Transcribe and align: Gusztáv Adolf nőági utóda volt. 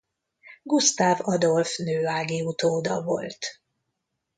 Gusztáv 0.63 1.19
Adolf 1.23 1.75
nőági 1.77 2.41
utóda 2.41 3.01
volt. 3.03 3.61